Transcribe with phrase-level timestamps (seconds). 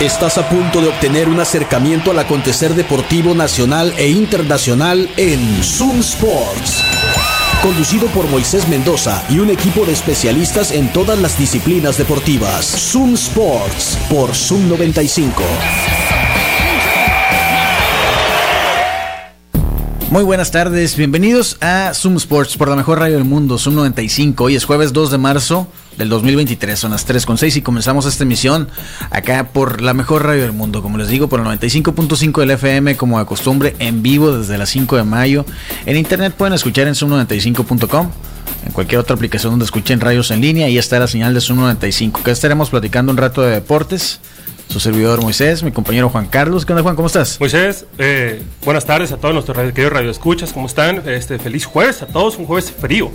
[0.00, 5.98] Estás a punto de obtener un acercamiento al acontecer deportivo nacional e internacional en Zoom
[5.98, 6.84] Sports.
[7.60, 12.64] Conducido por Moisés Mendoza y un equipo de especialistas en todas las disciplinas deportivas.
[12.64, 15.42] Zoom Sports por Zoom 95.
[20.10, 24.44] Muy buenas tardes, bienvenidos a Zoom Sports por la mejor radio del mundo, Zoom 95.
[24.44, 25.66] Hoy es jueves 2 de marzo
[25.98, 28.68] del 2023, son las 3.6 y comenzamos esta emisión
[29.10, 32.96] acá por la mejor radio del mundo, como les digo, por el 95.5 del FM,
[32.96, 35.44] como de costumbre, en vivo desde las 5 de mayo.
[35.86, 38.10] En internet pueden escuchar en zoom95.com
[38.64, 41.58] en cualquier otra aplicación donde escuchen radios en línea y está la señal de Zoom
[41.58, 42.22] 95.
[42.22, 44.20] Que estaremos platicando un rato de deportes
[44.68, 46.66] su servidor Moisés, mi compañero Juan Carlos.
[46.66, 46.94] ¿Qué onda, Juan?
[46.94, 47.40] ¿Cómo estás?
[47.40, 50.52] Moisés, eh, buenas tardes a todos nuestros queridos radioescuchas.
[50.52, 51.08] ¿Cómo están?
[51.08, 52.36] Este, feliz jueves a todos.
[52.36, 53.10] Un jueves frío.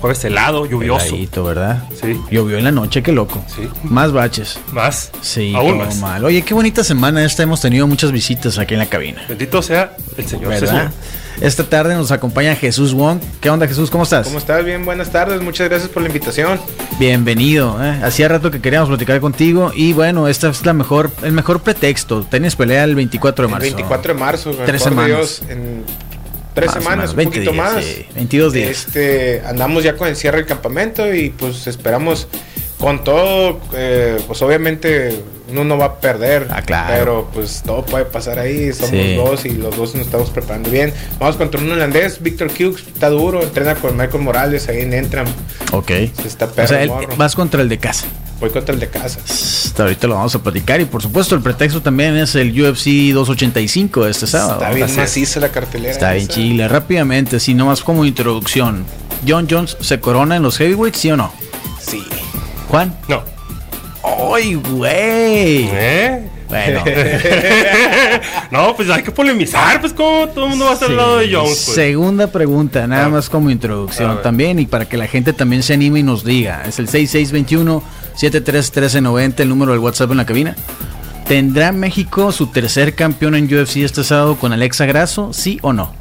[0.00, 1.06] Jueves helado, lluvioso.
[1.06, 1.84] Heladito, ¿verdad?
[2.00, 2.20] Sí.
[2.30, 3.42] Llovió en la noche, qué loco.
[3.54, 3.68] Sí.
[3.84, 4.58] Más baches.
[4.72, 5.10] Más.
[5.22, 5.96] Sí, Aún más.
[5.96, 6.24] mal.
[6.24, 7.42] Oye, qué bonita semana esta.
[7.42, 9.22] Hemos tenido muchas visitas aquí en la cabina.
[9.28, 10.48] Bendito sea el Señor.
[10.50, 10.90] ¿Verdad?
[11.40, 13.18] Esta tarde nos acompaña Jesús Wong.
[13.40, 13.90] ¿Qué onda, Jesús?
[13.90, 14.26] ¿Cómo estás?
[14.26, 14.64] ¿Cómo estás?
[14.64, 15.42] Bien, buenas tardes.
[15.42, 16.60] Muchas gracias por la invitación.
[16.98, 17.76] Bienvenido.
[17.82, 17.98] ¿eh?
[18.04, 22.22] Hacía rato que queríamos platicar contigo y bueno, esta es la mejor, el mejor pretexto.
[22.22, 23.64] Tenis pelea el 24 de El marzo.
[23.66, 24.50] 24 de marzo.
[24.64, 25.06] Tres semanas.
[25.08, 25.84] Dios, en
[26.54, 27.84] tres Más semanas, un 20 poquito días, más.
[27.84, 28.70] sí, 22 días.
[28.70, 32.28] Este, andamos ya con el cierre del campamento y pues esperamos
[32.78, 36.48] con todo, eh, pues obviamente uno no va a perder.
[36.50, 36.92] Ah, claro.
[36.96, 38.72] Pero pues todo puede pasar ahí.
[38.72, 39.14] Somos Sí.
[39.16, 40.92] dos y los dos nos estamos preparando bien.
[41.18, 45.26] Vamos contra un holandés, Víctor Hughes, está duro, entrena con Michael Morales ahí en Entram.
[45.72, 45.88] Ok.
[45.88, 48.06] Se está O sea, vas contra el de casa.
[48.44, 49.20] Voy contra el de casa.
[49.26, 53.14] Hasta ahorita lo vamos a platicar y por supuesto el pretexto también es el UFC
[53.14, 54.60] 285 de este sábado.
[54.60, 55.90] Está bien maciza la cartelera.
[55.90, 56.68] Está bien chile.
[56.68, 58.84] Rápidamente, así nomás como introducción.
[59.26, 61.32] ¿John Jones se corona en los heavyweights, sí o no?
[61.80, 62.04] Sí.
[62.68, 62.94] Juan.
[63.08, 63.22] No.
[64.34, 65.70] ¡Ay, güey!
[65.72, 66.30] ¿Eh?
[66.46, 66.84] Bueno.
[68.50, 69.80] no, pues hay que polemizar.
[69.80, 71.32] Pues, como todo el mundo va a estar al lado de.
[71.32, 71.62] Jones.
[71.64, 71.76] Pues.
[71.76, 75.72] Segunda pregunta, nada A más como introducción también y para que la gente también se
[75.72, 76.62] anime y nos diga.
[76.68, 76.88] Es el
[78.16, 80.56] 6621-731390, el número del WhatsApp en la cabina.
[81.26, 85.32] ¿Tendrá México su tercer campeón en UFC este sábado con Alexa Grasso?
[85.32, 85.94] ¿Sí o no?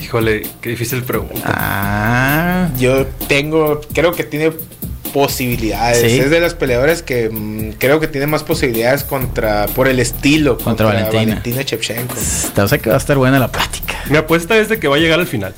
[0.00, 1.40] Híjole, qué difícil pregunta.
[1.44, 4.52] Ah, Yo tengo, creo que tiene
[5.12, 6.12] posibilidades.
[6.12, 6.18] Sí.
[6.18, 10.58] Es de las peleadoras que mm, creo que tiene más posibilidades contra, por el estilo,
[10.58, 11.62] Contra Valentina.
[11.62, 12.14] Shevchenko.
[12.58, 13.94] o sea que va a estar buena la plática.
[14.10, 15.54] Mi apuesta es de que va a llegar al final.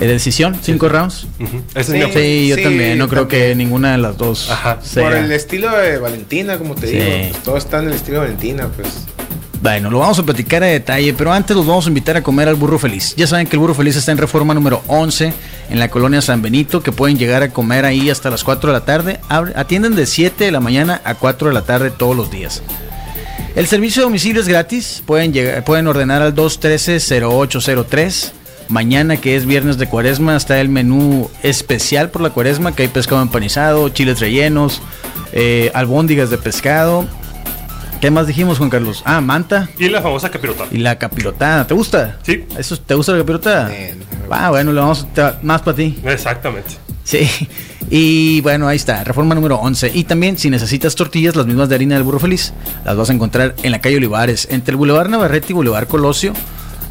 [0.00, 0.58] ¿Eh, ¿Decisión?
[0.60, 1.26] ¿Cinco rounds?
[1.38, 1.44] Sí.
[1.92, 2.20] mi apuesta.
[2.20, 2.98] Sí, yo Sí, también.
[2.98, 4.78] No creo que ninguna de las dos Ajá.
[4.82, 5.04] sea.
[5.04, 6.96] Por el estilo de Valentina, como te Sí.
[6.96, 7.06] digo.
[7.30, 8.88] pues, todo está en el estilo de Valentina, pues.
[9.62, 12.48] Bueno, lo vamos a platicar a detalle, pero antes los vamos a invitar a comer
[12.48, 13.14] al Burro Feliz.
[13.16, 15.32] Ya saben que el Burro Feliz está en reforma número 11
[15.70, 18.78] en la colonia San Benito, que pueden llegar a comer ahí hasta las 4 de
[18.78, 19.20] la tarde.
[19.30, 22.62] Atienden de 7 de la mañana a 4 de la tarde todos los días.
[23.56, 28.32] El servicio de domicilio es gratis, pueden, llegar, pueden ordenar al 213-0803.
[28.68, 32.88] Mañana, que es viernes de cuaresma, está el menú especial por la cuaresma, que hay
[32.88, 34.80] pescado empanizado, chiles rellenos,
[35.32, 37.06] eh, albóndigas de pescado.
[38.00, 39.02] ¿Qué más dijimos, Juan Carlos?
[39.06, 39.68] Ah, manta.
[39.78, 40.68] Y la famosa capirotada.
[40.72, 42.18] Y la capirotada, ¿te gusta?
[42.22, 42.44] Sí.
[42.58, 43.72] ¿Eso, ¿Te gusta la capirotada?
[43.72, 43.94] Eh,
[44.30, 45.98] Ah, bueno, le vamos a más para ti.
[46.04, 46.70] Exactamente.
[47.04, 47.28] Sí.
[47.90, 49.92] Y bueno, ahí está, reforma número 11.
[49.94, 52.52] Y también, si necesitas tortillas, las mismas de harina del burro feliz,
[52.84, 54.48] las vas a encontrar en la calle Olivares.
[54.50, 56.32] Entre el Boulevard Navarrete y Boulevard Colosio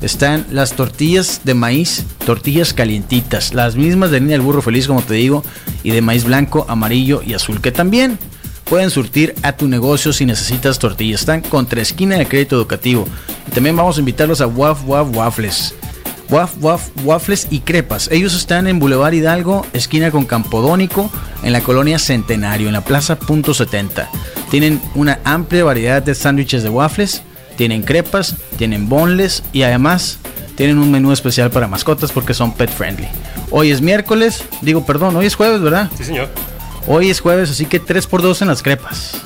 [0.03, 5.01] están las tortillas de maíz, tortillas calientitas, las mismas de harina del burro feliz, como
[5.01, 5.43] te digo,
[5.83, 8.19] y de maíz blanco, amarillo y azul, que también
[8.65, 11.21] pueden surtir a tu negocio si necesitas tortillas.
[11.21, 13.07] Están contra esquina de crédito educativo.
[13.47, 15.75] Y también vamos a invitarlos a Waf Waf Waffles.
[16.29, 18.09] Waf Waf Waffles y Crepas.
[18.11, 21.11] Ellos están en Boulevard Hidalgo, esquina con Campodónico,
[21.43, 24.09] en la colonia Centenario, en la Plaza Punto 70.
[24.49, 27.21] Tienen una amplia variedad de sándwiches de waffles,
[27.55, 30.19] tienen crepas, tienen bonles y además
[30.55, 33.07] tienen un menú especial para mascotas porque son pet friendly.
[33.51, 35.89] Hoy es miércoles, digo perdón, hoy es jueves, ¿verdad?
[35.97, 36.29] Sí, señor.
[36.87, 39.21] Hoy es jueves, así que 3x2 en las crepas.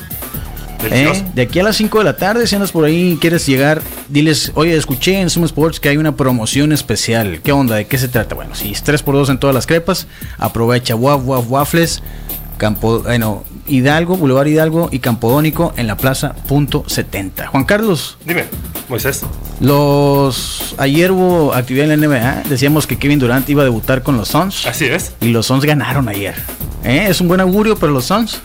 [0.91, 1.23] ¿Eh?
[1.33, 3.81] De aquí a las 5 de la tarde, si andas por ahí y quieres llegar,
[4.09, 7.41] diles, oye, escuché en Zoom Sports que hay una promoción especial.
[7.43, 7.75] ¿Qué onda?
[7.75, 8.35] ¿De qué se trata?
[8.35, 10.07] Bueno, si es 3x2 en todas las crepas,
[10.37, 12.03] aprovecha Waf Waf Waffles,
[12.57, 17.47] Campo, bueno, Hidalgo, Boulevard Hidalgo y Campodónico en la Plaza Punto 70.
[17.47, 18.45] Juan Carlos, Dime,
[18.89, 19.23] Moisés.
[19.59, 24.17] los ayer hubo actividad en la NBA, decíamos que Kevin Durant iba a debutar con
[24.17, 25.13] los Suns Así es.
[25.21, 26.35] y los Suns ganaron ayer.
[26.83, 27.07] ¿Eh?
[27.09, 28.39] ¿Es un buen augurio para los Suns?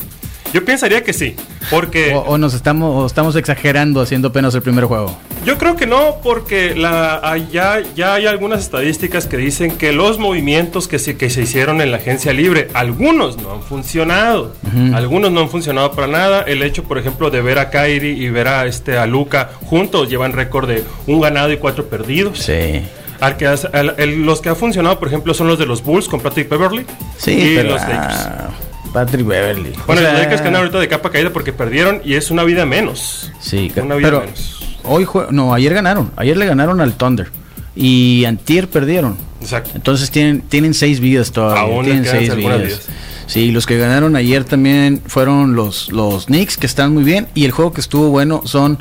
[0.53, 1.35] Yo pensaría que sí.
[1.71, 2.13] Porque.
[2.15, 5.17] O, o nos estamos, o estamos exagerando haciendo apenas el primer juego.
[5.45, 9.93] Yo creo que no, porque la, hay- ya, ya hay algunas estadísticas que dicen que
[9.93, 14.55] los movimientos que se, que se hicieron en la agencia libre, algunos no han funcionado.
[14.95, 16.43] Algunos no han funcionado para nada.
[16.43, 20.09] El hecho, por ejemplo, de ver a Kyrie y ver a, este, a Luca juntos
[20.09, 22.39] llevan récord de un ganado y cuatro perdidos.
[22.39, 22.81] Sí.
[23.19, 25.83] Al que has- al- el- los que han funcionado, por ejemplo, son los de los
[25.83, 26.87] Bulls con Patrick Beverly
[27.19, 27.71] Sí, y pero.
[27.71, 28.15] los Lakers.
[28.27, 28.49] ah,
[28.93, 29.73] Patrick Beverly.
[29.87, 32.45] Bueno, O sea, los Lakers quedan ahorita de capa caída porque perdieron y es una
[32.45, 33.33] vida menos.
[33.41, 34.52] Sí, Una vida pero menos.
[34.85, 37.31] Hoy no, ayer ganaron, ayer le ganaron al Thunder
[37.75, 39.17] y antier perdieron.
[39.41, 39.71] Exacto.
[39.75, 42.89] Entonces tienen tienen seis vidas todavía, Aún tienen seis vidas.
[43.27, 47.45] Sí, los que ganaron ayer también fueron los los Knicks que están muy bien y
[47.45, 48.79] el juego que estuvo bueno son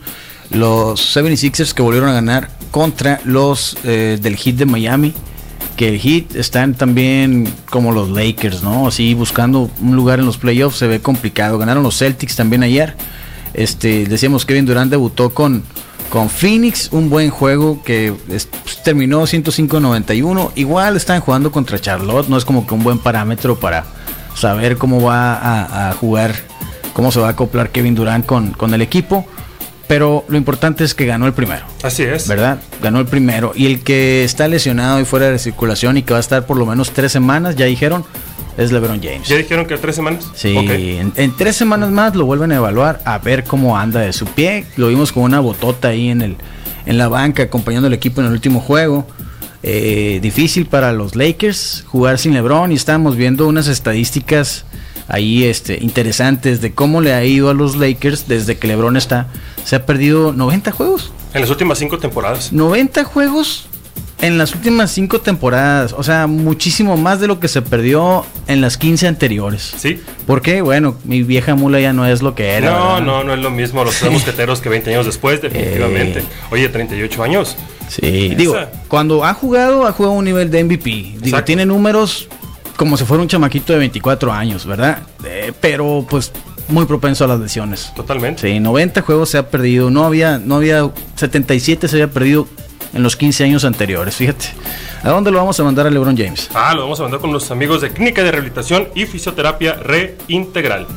[0.51, 5.13] los 76ers que volvieron a ganar contra los eh, del Heat de Miami.
[5.77, 8.87] Que el Heat están también como los Lakers, ¿no?
[8.87, 11.57] Así buscando un lugar en los playoffs se ve complicado.
[11.57, 12.95] Ganaron los Celtics también ayer.
[13.53, 15.63] Este, decíamos Kevin Durant debutó con,
[16.11, 20.51] con Phoenix, un buen juego que es- pues, terminó 105-91.
[20.55, 23.85] Igual están jugando contra Charlotte, no es como que un buen parámetro para
[24.35, 26.35] saber cómo va a, a jugar,
[26.93, 29.25] cómo se va a acoplar Kevin Durant con, con el equipo.
[29.87, 31.65] Pero lo importante es que ganó el primero.
[31.83, 32.25] Así es.
[32.27, 32.59] ¿verdad?
[32.81, 33.51] Ganó el primero.
[33.55, 36.55] Y el que está lesionado y fuera de circulación y que va a estar por
[36.57, 38.05] lo menos tres semanas, ya dijeron,
[38.57, 39.27] es LeBron James.
[39.27, 40.29] ¿Ya dijeron que tres semanas?
[40.33, 44.25] Sí, en tres semanas más lo vuelven a evaluar a ver cómo anda de su
[44.25, 44.65] pie.
[44.77, 46.37] Lo vimos con una botota ahí en, el,
[46.85, 49.07] en la banca acompañando al equipo en el último juego.
[49.63, 54.65] Eh, difícil para los Lakers jugar sin LeBron y estábamos viendo unas estadísticas
[55.07, 59.27] ahí este, interesantes de cómo le ha ido a los Lakers desde que LeBron está.
[59.63, 61.11] Se ha perdido 90 juegos.
[61.33, 62.51] En las últimas cinco temporadas.
[62.51, 63.67] 90 juegos
[64.21, 65.93] en las últimas 5 temporadas.
[65.97, 69.73] O sea, muchísimo más de lo que se perdió en las 15 anteriores.
[69.77, 70.01] Sí.
[70.25, 70.61] ¿Por qué?
[70.61, 72.71] Bueno, mi vieja mula ya no es lo que era.
[72.71, 73.01] No, ¿verdad?
[73.01, 76.19] no, no es lo mismo los tres mosqueteros que 20 años después, definitivamente.
[76.19, 76.25] Eh.
[76.51, 77.55] Oye, 38 años.
[77.87, 78.35] Sí, Esa.
[78.35, 78.55] digo,
[78.87, 80.89] cuando ha jugado, ha jugado a un nivel de MVP.
[80.89, 81.45] Digo, Exacto.
[81.45, 82.27] tiene números
[82.77, 84.99] como si fuera un chamaquito de 24 años, ¿verdad?
[85.25, 86.31] Eh, pero pues
[86.67, 87.91] muy propenso a las lesiones.
[87.95, 88.49] Totalmente.
[88.49, 89.89] Sí, 90 juegos se ha perdido.
[89.91, 92.47] No había, no había 77 se había perdido
[92.93, 94.47] en los 15 años anteriores, fíjate.
[95.03, 96.49] ¿A dónde lo vamos a mandar a LeBron James?
[96.53, 100.87] Ah, lo vamos a mandar con los amigos de Clínica de Rehabilitación y Fisioterapia Reintegral.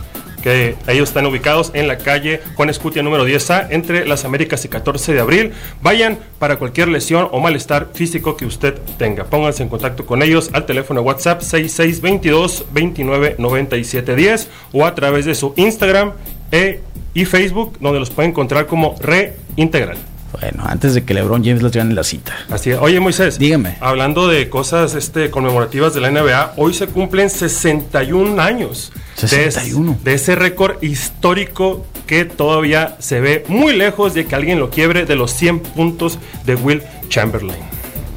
[0.43, 4.69] Que ellos están ubicados en la calle Juan Escutia número 10A, entre las Américas y
[4.69, 5.52] 14 de abril.
[5.81, 9.25] Vayan para cualquier lesión o malestar físico que usted tenga.
[9.25, 15.25] Pónganse en contacto con ellos al teléfono WhatsApp 6622 29 97 10 o a través
[15.25, 16.12] de su Instagram
[16.52, 16.81] e-
[17.14, 19.97] y Facebook, donde los pueden encontrar como Reintegral.
[20.41, 22.35] Bueno, antes de que LeBron James les gane la cita.
[22.51, 22.79] Así es.
[22.81, 23.39] Oye, Moisés.
[23.39, 23.77] Dígame.
[23.81, 28.93] Hablando de cosas este, conmemorativas de la NBA, hoy se cumplen 61 años.
[29.21, 29.97] de es- 61.
[30.03, 35.07] De, ese récord histórico que todavía se ve muy lejos de que alguien lo quiebre
[35.07, 37.59] de los 100 puntos de Will Chamberlain.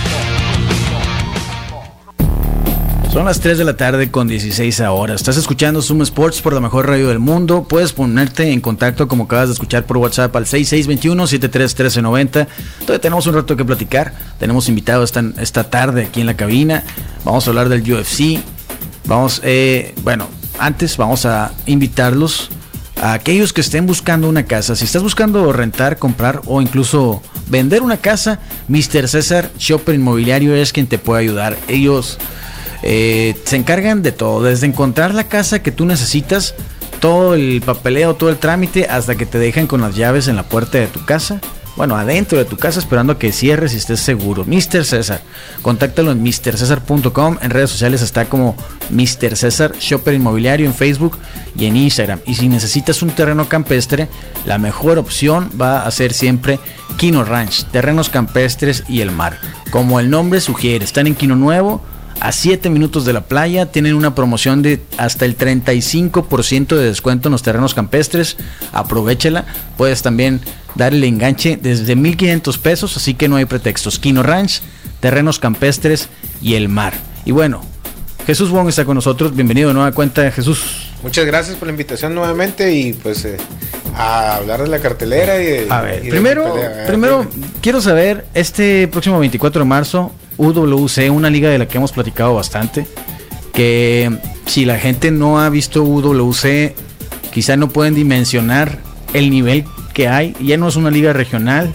[3.18, 5.14] Son las 3 de la tarde con 16 ahora.
[5.14, 7.66] Estás escuchando Zoom Sports por la mejor radio del mundo.
[7.68, 12.46] Puedes ponerte en contacto como acabas de escuchar por WhatsApp al 6621-731390.
[12.78, 14.14] Todavía tenemos un rato que platicar.
[14.38, 16.84] Tenemos invitados esta, esta tarde aquí en la cabina.
[17.24, 18.38] Vamos a hablar del UFC.
[19.06, 20.28] Vamos, eh, bueno,
[20.60, 22.50] antes vamos a invitarlos
[23.02, 24.76] a aquellos que estén buscando una casa.
[24.76, 29.08] Si estás buscando rentar, comprar o incluso vender una casa, Mr.
[29.08, 31.58] César Shopper Inmobiliario es quien te puede ayudar.
[31.66, 32.16] Ellos
[32.82, 36.54] eh, se encargan de todo, desde encontrar la casa que tú necesitas,
[37.00, 40.44] todo el papeleo, todo el trámite, hasta que te dejan con las llaves en la
[40.44, 41.40] puerta de tu casa.
[41.78, 44.44] Bueno, adentro de tu casa esperando que cierres y estés seguro.
[44.44, 44.84] Mr.
[44.84, 45.22] César,
[45.62, 47.38] contáctalo en mrcesar.com.
[47.40, 48.56] En redes sociales está como
[48.90, 49.36] Mr.
[49.36, 51.18] César Shopper Inmobiliario en Facebook
[51.56, 52.18] y en Instagram.
[52.26, 54.08] Y si necesitas un terreno campestre,
[54.44, 56.58] la mejor opción va a ser siempre
[56.96, 59.38] Kino Ranch, terrenos campestres y el mar.
[59.70, 61.80] Como el nombre sugiere, están en Quino Nuevo,
[62.20, 63.66] a 7 minutos de la playa.
[63.66, 68.36] Tienen una promoción de hasta el 35% de descuento en los terrenos campestres.
[68.72, 69.46] Aprovechela.
[69.76, 70.40] Puedes también
[70.74, 73.98] dar el enganche desde 1.500 pesos, así que no hay pretextos.
[73.98, 74.60] Kino Ranch,
[75.00, 76.08] terrenos campestres
[76.40, 76.94] y el mar.
[77.24, 77.62] Y bueno,
[78.26, 79.34] Jesús Wong está con nosotros.
[79.34, 80.88] Bienvenido de nueva cuenta, Jesús.
[81.02, 83.36] Muchas gracias por la invitación nuevamente y pues eh,
[83.94, 86.54] a hablar de la cartelera y de, A ver, y primero,
[86.86, 87.26] primero
[87.60, 92.34] quiero saber, este próximo 24 de marzo, UWC, una liga de la que hemos platicado
[92.34, 92.86] bastante,
[93.52, 94.10] que
[94.46, 96.74] si la gente no ha visto UWC,
[97.32, 98.78] quizá no pueden dimensionar
[99.12, 100.34] el nivel que hay.
[100.40, 101.74] Ya no es una liga regional,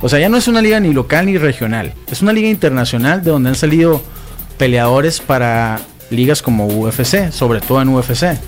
[0.00, 3.22] o sea, ya no es una liga ni local ni regional, es una liga internacional
[3.22, 4.02] de donde han salido
[4.58, 8.38] peleadores para ligas como UFC, sobre todo en UFC.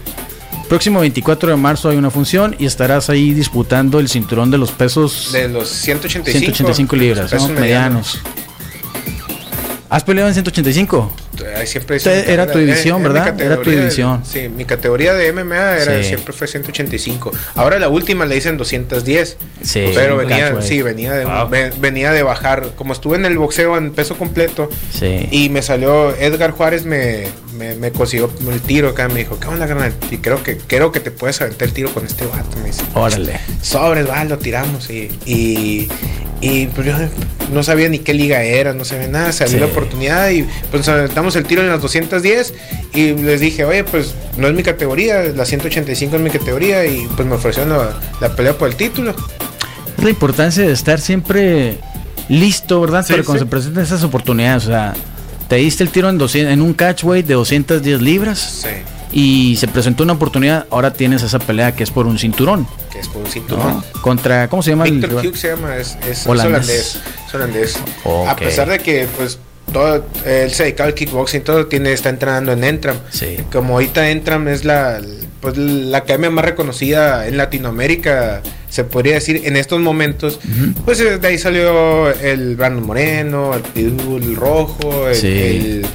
[0.69, 4.73] Próximo 24 de marzo hay una función y estarás ahí disputando el cinturón de los
[4.73, 7.61] pesos de los 185, 185 libras, pesos ¿no?
[7.61, 8.19] medianos.
[9.89, 11.13] ¿Has peleado en 185?
[11.57, 13.41] Ay, siempre era tu división, Eh, ¿verdad?
[13.41, 14.23] Era tu división.
[14.25, 16.09] Sí, mi categoría de MMA era, Sí.
[16.09, 17.31] siempre fue 185.
[17.55, 19.37] Ahora la última le hice en 210.
[19.63, 21.49] Sí, pero venía, sí, venía de, Wow.
[21.49, 22.71] ve- venía de bajar.
[22.75, 25.29] Como estuve en el boxeo en peso completo Sí.
[25.31, 27.27] y me salió Edgar Juárez me,
[27.57, 29.93] me, me consiguió el tiro acá, me dijo, ¿qué onda, carnal?
[30.11, 32.83] Y creo que, creo que te puedes aventar el tiro con este vato, me dice.
[32.95, 33.39] Órale.
[33.63, 35.89] Sobres, va, lo tiramos y, y,
[36.41, 36.95] y, pues yo
[37.53, 39.61] no sabía ni qué liga era, no sabía nada, salió Sí.
[39.61, 42.55] la oportunidad y pues aventamos el tiro en las 210
[42.95, 47.07] y les dije, oye, pues no es mi categoría, la 185 es mi categoría y
[47.17, 49.15] pues me ofrecieron la, la pelea por el título.
[49.97, 51.79] Es la importancia de estar siempre
[52.29, 53.05] listo, ¿verdad?
[53.07, 53.47] Sí, Para cuando sí.
[53.47, 54.65] se presenten esas oportunidades.
[54.65, 54.95] O sea,
[55.49, 58.69] te diste el tiro en, 200, en un catchweight de 210 libras Sí,
[59.13, 60.67] y se presentó una oportunidad.
[60.71, 62.67] Ahora tienes esa pelea que es por un cinturón.
[62.93, 63.31] que es por un ¿no?
[63.31, 63.85] cinturón.
[64.01, 64.85] Contra, ¿cómo se llama?
[64.87, 65.27] el rival?
[65.27, 65.97] Hughes se llama, es,
[66.27, 67.01] Holandés.
[67.29, 67.79] es holandés.
[68.29, 69.39] A pesar de que pues
[69.73, 72.97] todo, él se dedica al kickboxing, todo tiene, está entrenando en Entram.
[73.11, 73.37] Sí.
[73.53, 75.01] Como ahorita Entram es la,
[75.41, 80.39] pues, la academia más reconocida en Latinoamérica, se podría decir, en estos momentos.
[80.85, 83.63] Pues eh, de ahí salió el Brandon Moreno, el
[84.17, 85.27] el Rojo, el, Sí.
[85.27, 85.87] el,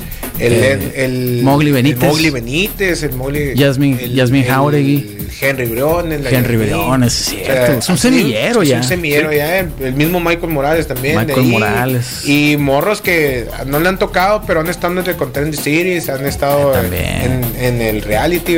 [0.48, 2.04] el, Eh, el- Mowgli Benítez.
[2.04, 3.54] el Mowgli Benítez, el Mowgli.
[3.56, 5.18] Yasmin- Jauregui.
[5.40, 6.22] Henry Briones.
[6.32, 6.58] Henry.
[6.58, 7.74] Briones, es cierto.
[7.80, 8.78] Es un semillero es ya.
[8.78, 9.60] un semillero ya.
[9.60, 11.16] El, mismo Michael Morales también.
[11.18, 11.52] de Michael ahí.
[11.52, 12.26] Morales.
[12.26, 16.26] Y morros que no le han tocado, pero han estado en el Contender Series, han
[16.28, 17.44] estado También.
[17.58, 18.56] en, en el reality.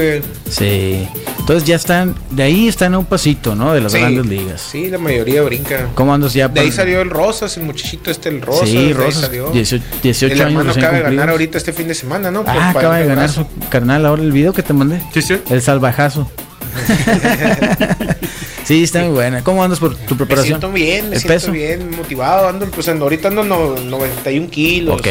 [0.49, 1.07] Sí.
[1.39, 3.73] Entonces ya están, de ahí están a un pasito, ¿no?
[3.73, 4.61] De las Sí, grandes ligas.
[4.71, 5.89] Sí, la mayoría brinca.
[5.93, 6.47] ¿Cómo andas ya?
[6.47, 8.69] De ahí salió el Rosas, el muchachito este, el Rosas.
[8.69, 9.49] Sí, Rosas, salió.
[9.51, 12.43] 18, 18 el años hermano acaba de ganar ahorita este fin de semana, ¿no?
[12.47, 15.01] Ah, acaba de ganar su carnal ahora el video que te mandé.
[15.13, 15.39] Sí, sí.
[15.49, 16.29] El salvajazo.
[18.63, 19.43] sí, está muy buena.
[19.43, 20.59] ¿Cómo andas por tu Me preparación?
[20.59, 21.51] siento bien, me ¿El siento peso?
[21.51, 22.47] bien, motivado.
[22.49, 24.99] Ando, pues ahorita ando no- 91 kilos.
[24.99, 25.07] Ok.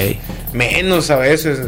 [0.53, 1.61] Menos a veces.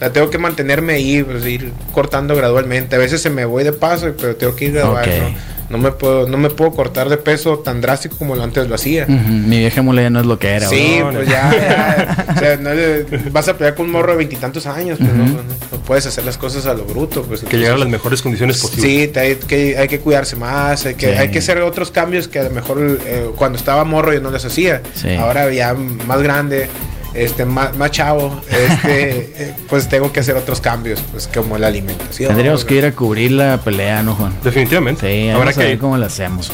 [0.00, 2.96] La tengo que mantenerme ahí, pues, ir cortando gradualmente.
[2.96, 5.04] A veces se me voy de paso, pero tengo que ir gradual.
[5.08, 5.14] Ok.
[5.22, 5.53] ¿no?
[5.70, 8.74] No me puedo, no me puedo cortar de peso tan drástico como lo antes lo
[8.74, 9.06] hacía.
[9.06, 10.68] Mi vieja mula ya no es lo que era.
[10.68, 11.12] Sí, bro.
[11.12, 11.32] pues no.
[11.32, 12.26] ya, ya.
[12.36, 15.24] O sea, no le- vas a pelear con un morro de veintitantos años, pues no,
[15.24, 15.32] no,
[15.72, 17.22] no puedes hacer las cosas a lo bruto.
[17.22, 18.90] Pues, Que llegar a las mejores condiciones posibles.
[18.90, 21.18] Sí, te- hay que, hay que cuidarse más, hay que, Sí.
[21.18, 24.30] hay que hacer otros cambios que a lo mejor eh, cuando estaba morro yo no
[24.30, 24.82] les hacía.
[24.94, 25.14] Sí.
[25.14, 26.68] Ahora ya más grande,
[27.14, 32.28] este, más, más chavo, este, pues tengo que hacer otros cambios, pues como la alimentación.
[32.28, 34.34] Tendríamos que ir a cubrir la pelea, ¿no, Juan?
[34.42, 35.08] Definitivamente.
[35.08, 36.50] Sí, Habrá que ver cómo la hacemos.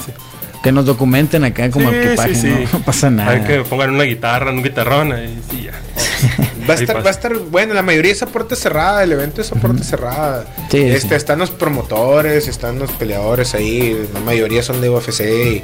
[0.63, 2.49] Que nos documenten acá como Sí, equipaje, sí, sí.
[2.49, 2.69] ¿no?
[2.79, 3.31] No pasa nada.
[3.31, 5.73] Hay que pongan una guitarra, un guitarrón y sí, ya.
[6.69, 9.41] Va a, estar, va a estar, bueno, la mayoría es a puerta cerrada, el evento
[9.41, 10.45] es a puerta cerrada.
[10.71, 11.15] Sí, este, sí.
[11.15, 15.63] Están los promotores, están los peleadores ahí, la mayoría son de UFC y,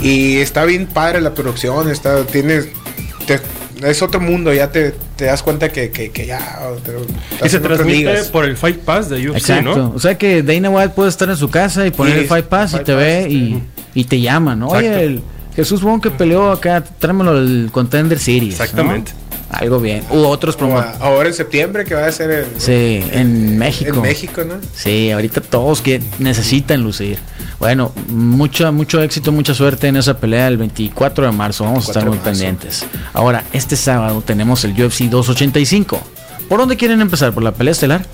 [0.00, 2.68] y está bien padre la producción, está, tienes,
[3.82, 6.38] es otro mundo, ya te, te das cuenta que, que, que ya...
[6.84, 9.76] te- Y se transmite por el Fight Pass de UFC, Exacto.
[9.76, 9.92] ¿no?
[9.94, 12.46] O sea que Dana White puede estar en su casa y poner Sí, el Fight
[12.46, 13.62] Pass y Fight te Pass, ve este, y,
[13.94, 14.68] y te llama, ¿no?
[14.68, 15.22] Oye, el
[15.54, 18.56] Jesús Bon que peleó acá, tráemelo al Contender Series.
[18.74, 19.04] ¿no?
[19.58, 20.02] Algo bien.
[20.10, 20.84] U otros promos.
[21.00, 23.94] Ahora en septiembre que va a ser en, Sí, en México.
[23.96, 24.54] en México, ¿no?
[24.74, 27.18] Sí, ahorita todos que necesitan lucir.
[27.58, 31.64] Bueno, mucho, mucho éxito, mucha suerte en esa pelea el 24 de marzo.
[31.64, 32.84] Vamos a estar 24 muy pendientes.
[33.14, 36.00] Ahora, este sábado tenemos el UFC 285.
[36.48, 37.32] ¿Por dónde quieren empezar?
[37.32, 38.04] ¿Por la pelea estelar?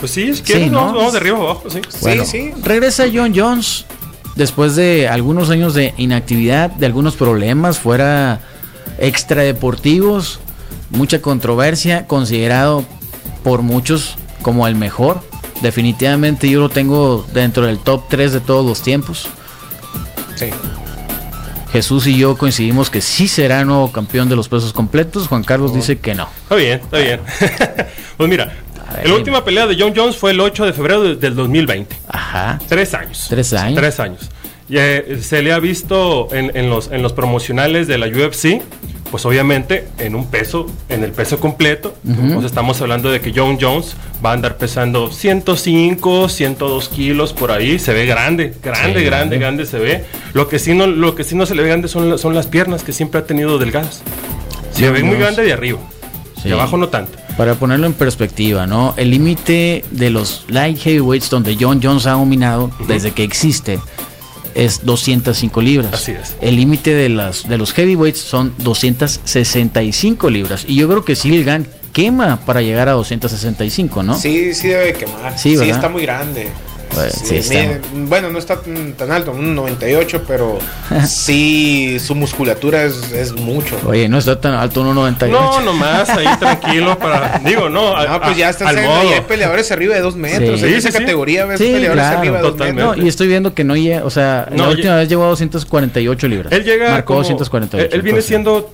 [0.00, 0.78] Pues sí, si quieres, Sí, ¿no?
[0.80, 1.80] vamos, vamos de arriba abajo, sí.
[2.00, 2.50] Bueno, sí.
[2.64, 3.84] Regresa John Jones
[4.36, 8.40] después de algunos años de inactividad, de algunos problemas fuera
[8.98, 10.40] extradeportivos,
[10.92, 12.84] mucha controversia, considerado
[13.42, 15.20] por muchos como el mejor.
[15.62, 19.28] Definitivamente yo lo tengo dentro del top 3 de todos los tiempos.
[20.36, 20.46] Sí.
[21.72, 25.28] Jesús y yo coincidimos que sí será nuevo campeón de los pesos completos.
[25.28, 26.28] Juan Carlos dice que no.
[26.42, 27.20] Está bien, está bien.
[28.18, 28.52] pues mira,
[28.94, 29.08] ver.
[29.08, 31.96] la última pelea de John Jones fue el 8 de febrero de- del 2020.
[32.08, 32.58] Ajá.
[32.68, 33.26] Tres años.
[33.30, 33.78] Tres años.
[33.78, 34.30] Tres años.
[34.68, 38.60] Y, eh, se le ha visto en, en los, en los promocionales de la UFC,
[39.12, 41.94] pues obviamente en un peso, en el peso completo.
[42.42, 47.78] Estamos hablando de que John Jones va a andar pesando 105, 102 kilos por ahí.
[47.78, 49.38] Se ve grande, grande, Sí, grande, grande.
[49.38, 50.04] grande se ve.
[50.32, 52.46] Lo que sí no, lo que sí no se le ve grande son, son las
[52.46, 54.02] piernas que siempre ha tenido delgadas.
[54.72, 55.78] Se John ve muy grande de arriba.
[56.42, 56.48] Sí.
[56.48, 57.18] De abajo no tanto.
[57.36, 58.94] Para ponerlo en perspectiva, ¿no?
[58.96, 63.78] El límite de los light heavyweights donde John Jones ha dominado desde que existe
[64.54, 65.92] es 205 libras.
[65.92, 66.36] Así es.
[66.40, 71.66] El límite de las de los heavyweights son 265 libras y yo creo que Silgan
[71.92, 74.16] quema para llegar a 265, ¿no?
[74.18, 75.38] Sí, sí debe quemar.
[75.38, 76.48] Sí, Sí, está muy grande.
[76.94, 77.54] Bueno, sí está.
[77.54, 80.58] mide- bueno, no está tan tan alto, un 98, pero
[81.06, 83.78] sí, su musculatura es, es mucho.
[83.86, 85.30] Oye, no está tan alto 1.98.
[85.30, 87.38] No, nomás ahí tranquilo para.
[87.44, 87.96] Digo, no.
[87.96, 89.04] a- No, pues ya a- estás al en, modo.
[89.10, 90.60] y hay peleadores arriba de dos metros.
[90.60, 90.66] Sí.
[90.66, 92.82] En Sí, esa categoría ves Sí, peleadores claro, arriba de dos totalmente.
[92.82, 92.96] metros.
[92.98, 95.28] No, y estoy viendo que no llega, o sea, No, la última vez llegó a
[95.28, 96.52] 248 libras.
[96.52, 96.90] Él llega.
[96.90, 97.86] Marcó como- 248.
[97.86, 98.72] Él, él viene entonces- siendo,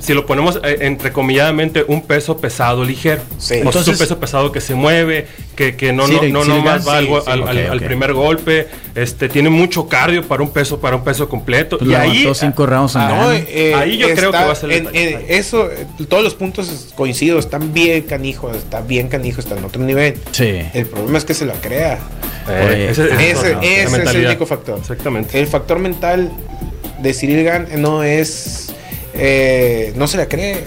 [0.00, 3.22] si lo ponemos eh, entrecomilladamente, un peso pesado ligero.
[3.36, 3.36] Sí.
[3.36, 6.22] O sea, es Entonces- un peso pesado que se mueve, que, que no, Sí, no,
[6.40, 7.84] no sí, nomás sí, va al, al- ok, al- al ok.
[7.84, 8.68] primer golpe.
[8.94, 11.78] Este, tiene mucho cardio para un peso, para un peso completo.
[11.78, 12.28] Pues y ahí.
[12.34, 13.08] cinco rounds ah.
[13.08, 15.86] No, eh, Ahí yo creo que está va a ser el en- en eso, eh,
[16.08, 20.14] todos los puntos coincido, están bien canijo, está bien canijo, está en otro nivel.
[20.32, 20.60] Sí.
[20.74, 21.98] El problema es que se la crea.
[22.48, 24.78] eh, ese- ese- Ese, ese es el único factor.
[24.78, 25.38] Exactamente.
[25.38, 26.30] El factor mental
[27.00, 28.74] de Cyril Gann no es.
[29.14, 30.64] Eh, no se la cree.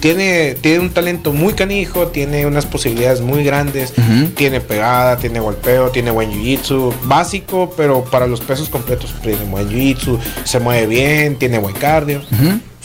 [0.00, 3.92] Tiene, tiene un talento muy canijo, tiene unas posibilidades muy grandes,
[4.36, 9.14] tiene pegada, tiene golpeo, tiene buen jiu-jitsu, básico, pero para los pesos completos.
[9.22, 12.22] Tiene buen jiu-jitsu, se mueve bien, tiene buen cardio.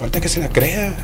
[0.01, 0.95] Falta que se la crea.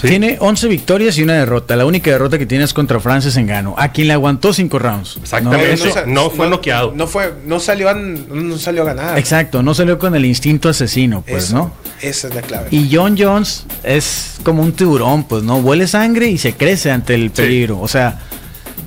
[0.00, 0.08] Sí.
[0.08, 1.76] Tiene 11 victorias y una derrota.
[1.76, 5.18] La única derrota que tiene es contra Francis Engano, a quien le aguantó 5 rounds.
[5.22, 5.68] Exactamente.
[5.68, 5.72] ¿no?
[5.72, 6.92] Eso- Eso- no fue noqueado.
[6.96, 9.16] No fue, no salió a, no salió a ganar.
[9.18, 11.72] exacto, no salió con el instinto asesino, pues, Eso, ¿no?
[12.02, 12.66] Esa es la clave.
[12.72, 15.58] Y John Jones es como un tiburón, pues, ¿no?
[15.58, 17.80] Huele sangre y se crece ante el peligro.
[17.80, 18.18] O sea,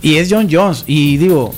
[0.01, 0.83] y es John Jones.
[0.87, 1.55] Y digo,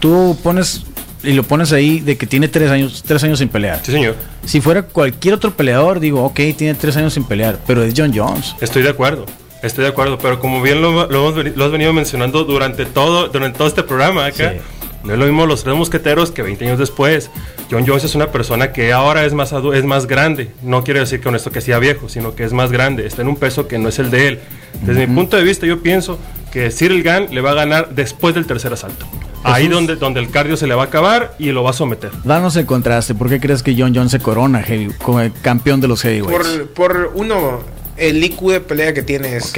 [0.00, 0.82] tú pones
[1.22, 3.80] y lo pones ahí de que tiene tres años, tres años sin pelear.
[3.82, 4.16] Sí, señor.
[4.44, 8.12] Si fuera cualquier otro peleador, digo, ok, tiene tres años sin pelear, pero es John
[8.14, 8.54] Jones.
[8.60, 9.26] Estoy de acuerdo.
[9.62, 13.58] Estoy de acuerdo, pero como bien lo, lo lo has venido mencionando durante todo, durante
[13.58, 14.60] todo este programa acá, Sí.
[15.04, 17.30] no es lo mismo los tres mosqueteros que 20 años después.
[17.70, 20.50] John Jones es una persona que ahora es más, es más grande.
[20.62, 23.06] No quiere decir con esto que sea viejo, sino que es más grande.
[23.06, 24.38] Está en un peso que no es el de él.
[24.82, 26.18] Desde mi punto de vista, yo pienso
[26.52, 29.04] que Cyril Gann le va a ganar después del tercer asalto.
[29.42, 29.74] Ahí Jesús.
[29.74, 32.10] donde, donde el cardio se le va a acabar y lo va a someter.
[32.24, 33.14] Danos el contraste.
[33.14, 36.46] ¿Por qué crees que John Jones se corona heavy- como el campeón de los heavyweights?
[36.46, 37.60] Por, por uno,
[37.96, 39.52] el IQ de pelea que tiene es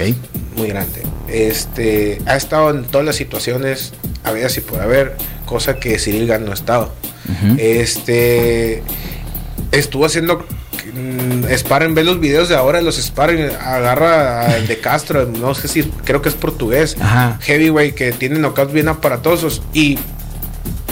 [0.56, 1.02] muy grande.
[1.28, 3.92] Este, ha estado en todas las situaciones,
[4.24, 5.16] habidas y por haber,
[5.46, 6.92] cosa que Cyril Gann no ha estado.
[7.58, 8.82] Este,
[9.72, 10.44] estuvo haciendo
[10.94, 15.68] mm, sparring, ve los videos de ahora, los sparring, agarra al de Castro, no sé
[15.68, 17.38] si, creo que es portugués, Ajá.
[17.42, 19.98] heavyweight, que tiene knockouts bien aparatosos y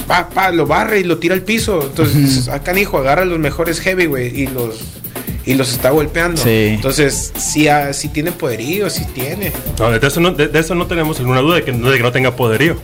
[0.07, 1.83] pa, pa, lo barre y lo tira al piso.
[1.83, 4.81] Entonces, acá hijo, agarra a los mejores heavyweight y los
[5.47, 6.43] y los está golpeando.
[6.43, 6.75] Sí.
[6.75, 7.33] Entonces,
[7.71, 9.53] ah, sí tiene poderío, sí tiene.
[9.79, 12.03] No, de, eso no, de, de eso no tenemos alguna duda de que, de que
[12.03, 12.77] no tenga poderío.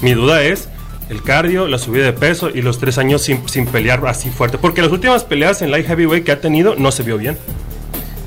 [0.00, 0.68] Mi duda es
[1.10, 4.58] el cardio, la subida de peso y los tres años sin, sin pelear así fuerte.
[4.58, 7.36] Porque las últimas peleas en light heavyweight que ha tenido no se vio bien.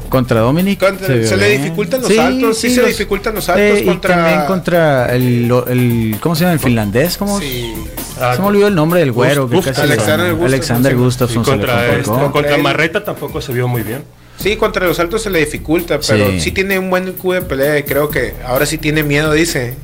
[0.10, 0.80] Contra Dominic.
[0.80, 4.16] Contra- vio se le dificultan los saltos, sí se dificultan los saltos Eh, y contra-
[4.16, 6.54] también contra el, el- ¿Cómo se llama?
[6.54, 7.18] El finlandés.
[7.18, 7.40] ¿Cómo?
[7.40, 7.74] Sí.
[8.22, 9.50] Ah, se me olvidó el nombre del güero.
[9.50, 10.98] que Gust- casi Alexander le- Gustafsson, Alexander sí.
[10.98, 11.46] Y Gustafsson.
[11.46, 14.02] se le contra, este, contra Marreta tampoco se vio muy bien.
[14.40, 16.40] Sí, contra los saltos se le dificulta, pero Sí.
[16.40, 19.76] sí, tiene un buen IQ de pelea y creo que ahora sí tiene miedo, dice.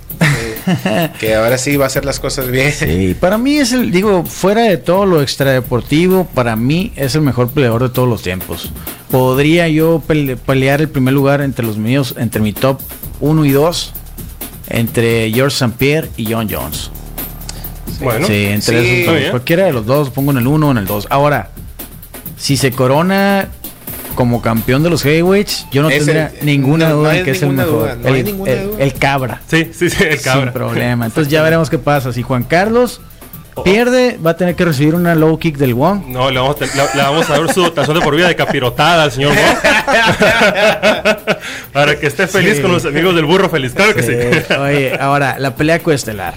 [1.19, 2.71] que ahora sí va a hacer las cosas bien.
[2.71, 7.21] Sí, para mí es el, digo, fuera de todo lo extradeportivo, para mí es el
[7.21, 8.71] mejor peleador de todos los tiempos.
[9.11, 12.79] Podría yo pele- pelear el primer lugar entre los míos, entre mi top
[13.19, 13.93] 1 y 2,
[14.69, 15.75] entre George St.
[15.77, 16.89] Pierre y John Jones.
[18.01, 19.01] Bueno, sí, entre sí.
[19.03, 19.29] esos.
[19.31, 21.07] Cualquiera de los dos, pongo en el 1 o en el 2.
[21.09, 21.51] Ahora,
[22.37, 23.49] si se corona
[24.15, 27.25] como campeón de los heavyweights, yo no Es tendría el- ninguna no- no duda en
[27.25, 27.71] que es el mejor.
[27.71, 28.83] duda, no el, hay ninguna el- duda.
[28.83, 29.41] el cabra.
[29.47, 30.43] sí, sí, sí, el cabra.
[30.45, 31.05] Sin problema.
[31.05, 32.13] Entonces ya veremos qué pasa.
[32.13, 33.01] Si Juan Carlos
[33.63, 36.05] pierde, va a tener que recibir una low kick del Wong.
[36.07, 38.27] No, le vamos, a, te- le, le vamos a dar su dotación de por vida
[38.27, 39.43] de capirotada al señor Wong.
[41.73, 42.61] Para que esté feliz Sí.
[42.61, 43.73] con los amigos del burro feliz.
[43.73, 44.13] Claro que sí.
[44.59, 46.33] Oye, ahora, la pelea coestelar.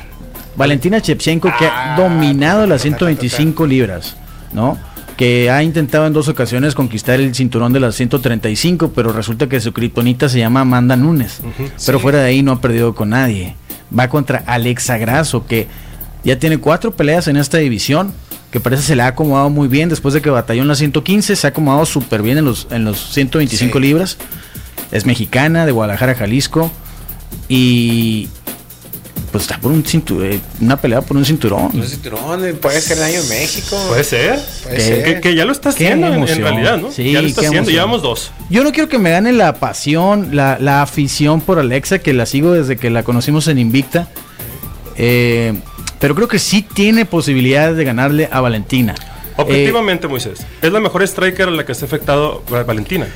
[0.57, 4.17] Valentina Shevchenko que ha Ah, dominado las ta, ta, ta, ta, 125 libras,
[4.53, 4.79] ¿no?
[5.17, 9.61] Que ha intentado en dos ocasiones conquistar el cinturón de las 135, pero resulta que
[9.61, 11.41] su kriptonita se llama Amanda Nunes.
[11.87, 12.03] Pero Sí.
[12.03, 13.55] fuera de ahí no ha perdido con nadie.
[13.97, 15.67] Va contra Alexa Grasso, que
[16.25, 18.13] ya tiene cuatro peleas en esta división,
[18.51, 21.35] que parece se le ha acomodado muy bien después de que batalló en las 115,
[21.37, 23.83] se ha acomodado súper bien en los, en los 125 Sí.
[23.85, 24.19] libras.
[24.93, 26.71] Es mexicana, de Guadalajara, Jalisco.
[27.49, 28.29] Y
[29.37, 31.71] pues está por un cinturón, una pelea por un cinturón.
[31.75, 33.77] Un cinturón, eh, puede ser el año en México.
[33.89, 34.41] Puede ser.
[34.63, 35.05] Puede Que- ser.
[35.05, 36.91] Que, que ya lo está haciendo en, realidad, ¿no?
[36.91, 37.71] Sí, ya lo está haciendo.
[37.71, 38.33] Llevamos dos.
[38.49, 42.25] Yo no quiero que me gane la pasión, la, la afición por Alexa, que la
[42.25, 44.09] sigo desde que la conocimos en Invicta.
[44.97, 45.53] Eh,
[46.01, 48.95] pero creo que sí tiene posibilidades de ganarle a Valentina.
[49.37, 53.07] Objetivamente, Moisés, es la mejor striker a la que se ha afectado eh, Valentina.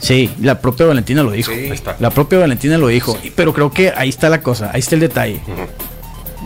[0.00, 1.52] Sí, la propia Valentina lo dijo.
[1.52, 1.70] Sí.
[1.98, 3.16] La propia Valentina lo dijo.
[3.36, 5.40] Pero creo que ahí está la cosa, ahí está el detalle.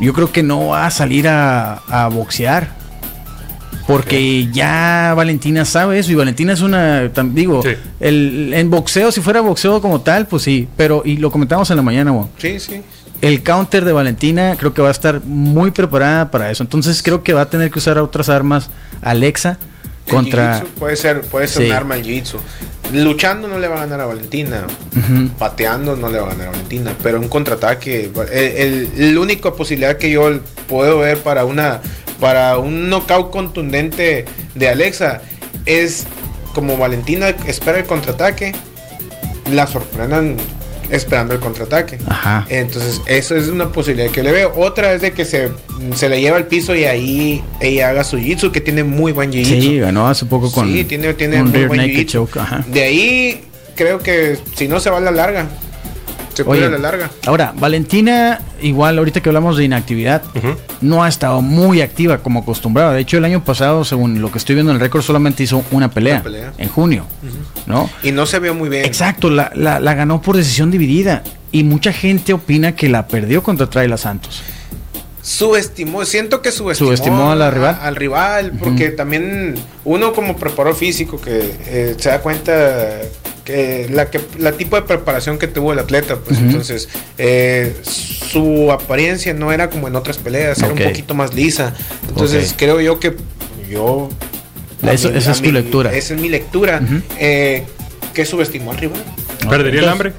[0.00, 2.82] Yo creo que no va a salir a, a boxear.
[3.86, 7.70] Porque ya Valentina sabe eso y Valentina es una, digo, Sí.
[8.00, 11.76] el, en boxeo, si fuera boxeo como tal, pues sí, pero y lo comentamos en
[11.76, 12.30] la mañana, Mo.
[12.38, 12.80] Sí, sí.
[13.20, 17.22] el counter de Valentina creo que va a estar muy preparada para eso, entonces creo
[17.22, 18.70] que va a tener que usar otras armas
[19.02, 19.58] Alexa
[20.10, 20.64] contra...
[20.78, 21.70] puede ser, puede ser Sí.
[21.70, 22.36] un arma el jiu-jitsu.
[22.92, 24.66] Luchando no le va a ganar a Valentina.
[25.38, 26.94] Pateando no le va a ganar a Valentina.
[27.02, 28.10] Pero un contraataque.
[28.32, 31.80] El, el- la única posibilidad que yo puedo ver para una.
[32.20, 35.22] Para un knockout contundente de Alexa.
[35.66, 36.06] Es
[36.54, 38.54] como Valentina espera el contraataque.
[39.52, 40.36] La sorprendan
[40.96, 41.98] esperando el contraataque.
[42.06, 42.46] Ajá.
[42.48, 44.52] Entonces, eso es una posibilidad que le veo.
[44.56, 45.50] Otra es de que se,
[45.94, 49.32] se le lleva al piso y ahí ella haga su jiu-jitsu, que tiene muy buen
[49.32, 49.60] jiu-jitsu.
[49.60, 52.64] Sí, ganó hace poco con Sí, tiene, tiene un muy buen jiu-jitsu.
[52.66, 55.46] De ahí, creo que si no se va a la larga.
[56.34, 57.10] Se Oye, a la larga.
[57.26, 60.22] Ahora, Valentina, igual ahorita que hablamos de inactividad,
[60.80, 62.92] no ha estado muy activa como acostumbraba.
[62.92, 65.62] De hecho, el año pasado, según lo que estoy viendo en el récord, solamente hizo
[65.70, 66.52] una pelea, Una pelea.
[66.58, 67.06] en junio,
[67.66, 67.88] ¿no?
[68.02, 68.84] Y no se vio muy bien.
[68.84, 71.22] Exacto, la, la- la ganó por decisión dividida.
[71.52, 74.42] Y mucha gente opina que la perdió contra Trayla Santos.
[75.22, 77.78] Subestimó, siento que subestimó, Subestimó a la rival.
[77.80, 82.98] al rival, porque también uno como preparador físico que eh, se da cuenta
[83.44, 88.72] que la que la tipo de preparación que tuvo el atleta, pues entonces eh, su
[88.72, 91.74] apariencia no era como en otras peleas, era un poquito más lisa.
[92.08, 93.16] Entonces creo yo que
[93.70, 94.08] yo
[94.82, 95.92] Eso- esa es a tu lectura.
[95.94, 96.80] Esa es mi lectura.
[96.82, 97.02] Ujú.
[97.18, 97.64] eh,
[98.14, 99.02] que subestimó al rival.
[99.50, 100.12] ¿Perdería el hambre?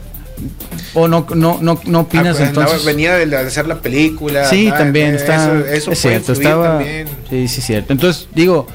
[0.94, 2.86] ¿O no, no, no, no opinas Ah, pues, entonces?
[2.86, 4.50] venía de, hacer la película.
[4.50, 5.36] Sí, ah, también eh, está.
[5.36, 6.78] Eso, eso es cierto, estaba.
[6.78, 7.08] también.
[7.30, 7.94] Sí, sí, cierto.
[7.94, 8.68] Entonces, digo,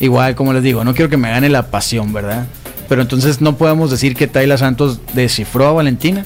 [0.00, 2.46] igual, como les digo, no quiero que me gane la pasión, ¿verdad?
[2.88, 6.24] Pero entonces no podemos decir que Tayla Santos descifró a Valentina.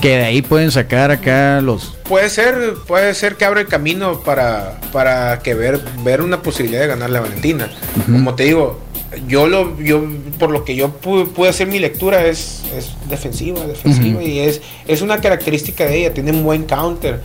[0.00, 1.96] Que de ahí pueden sacar acá los.
[2.06, 6.82] Puede ser, puede ser que abra el camino para, para que ver, ver una posibilidad
[6.82, 7.70] de ganarle a Valentina.
[8.06, 8.80] Como te digo,
[9.26, 10.04] yo lo, yo,
[10.38, 14.60] por lo que yo pude, pude hacer mi lectura es, es defensiva, defensiva y es,
[14.86, 17.20] es una característica de ella, tiene un buen counter.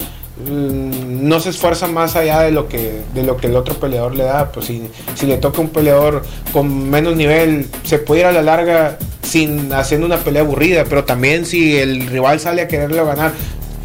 [0.47, 4.15] Mm, No se esfuerza más allá de lo que de lo que el otro peleador
[4.15, 4.51] le da.
[4.51, 6.23] Pues si, si le toca un peleador
[6.53, 10.85] con menos nivel, se puede ir a la larga sin haciendo una pelea aburrida.
[10.85, 13.33] Pero también si el rival sale a quererle ganar,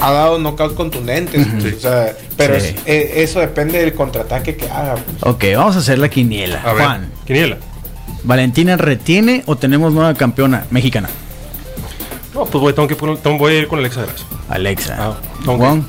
[0.00, 1.46] ha dado knockouts contundentes.
[1.60, 2.68] pues, o sea, pero Sí.
[2.68, 4.94] es- eh, eso depende del contraataque que haga.
[4.94, 5.16] pues.
[5.22, 6.60] Ok, vamos a hacer la quiniela.
[6.64, 7.56] A ver, Juan, Quiniela.
[8.22, 11.10] ¿Valentina retiene o tenemos nueva campeona mexicana?
[12.32, 14.06] No, pues voy, tengo que poner- tengo- voy a ir con Alexa.
[14.48, 14.96] Alexa.
[14.98, 15.16] Ah.
[15.44, 15.86] Juan.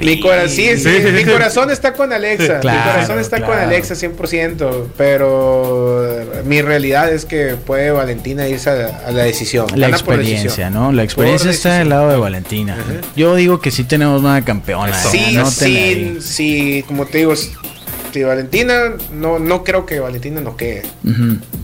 [0.00, 1.30] Mi, cora- sí, sí, Sí, sí, mi sí.
[1.30, 2.56] corazón está con Alexa.
[2.56, 3.56] Sí, claro, mi corazón está con.
[3.58, 4.86] Alexa 100%.
[4.96, 9.66] Pero mi realidad es que puede Valentina irse a, a la decisión.
[9.74, 10.72] La experiencia, decisión.
[10.74, 10.92] ¿no?
[10.92, 12.76] La experiencia está del lado de Valentina.
[13.16, 14.90] Yo digo que sí tenemos nueva campeona.
[14.98, 15.08] Eso.
[15.08, 15.10] ¿eh?
[15.12, 20.56] Sí, Anótenla sí, sí, como te digo, si Valentina, no, no creo que Valentina no
[20.56, 20.82] quede.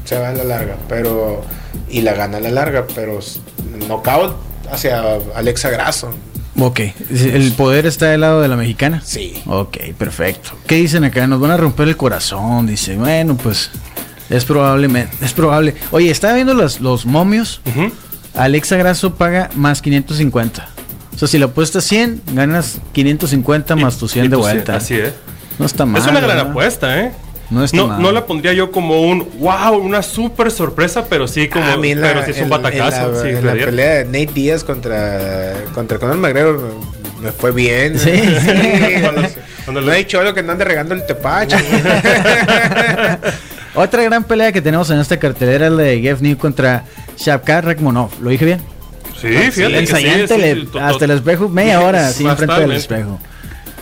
[0.04, 1.42] Se va a la larga, pero.
[1.88, 3.18] Y la gana a la larga, pero
[3.88, 4.36] knockout
[4.70, 5.02] hacia
[5.34, 6.12] Alexa Grasso.
[6.58, 9.02] Ok, el poder está del lado de la mexicana.
[9.04, 9.42] Sí.
[9.46, 10.50] Ok, perfecto.
[10.66, 11.26] ¿Qué dicen acá?
[11.26, 12.66] Nos van a romper el corazón.
[12.66, 13.70] Dice, bueno, pues
[14.30, 15.74] es probablemente, es probable.
[15.90, 17.60] Oye, estaba viendo los, los momios.
[17.66, 17.92] Ujú.
[18.34, 20.68] Alexa Grasso paga más 550.
[21.14, 24.76] O sea, si la apuestas 100, ganas 550 más tu 100 y de vuelta.
[24.76, 25.12] Así es.
[25.58, 26.02] No está mal.
[26.02, 26.50] es una gran ¿verdad?
[26.50, 27.12] apuesta, ¿eh?
[27.50, 31.64] No no, no la pondría yo como un wow, una super sorpresa, pero sí como
[31.66, 33.08] a mí en la, pero sí es un en- batacazo.
[33.08, 33.70] en la- sí, en la Gladiator.
[33.70, 36.60] pelea de Nate Díaz contra, contra Conor McGregor
[37.20, 37.98] me, fue bien.
[37.98, 38.10] Sí.
[39.02, 39.28] Cuando-
[39.64, 41.56] Cuando no le- he dicho algo que no ande regando el tepache.
[43.74, 46.84] Otra gran pelea que tenemos en esta cartelera es la de Jeff New contra
[47.16, 48.10] Shavkat Rakhmonov.
[48.20, 48.60] ¿Lo dije bien?
[49.20, 53.18] Sí, fíjate sí, sí, sí, to- hasta el espejo, media hora así enfrente del espejo.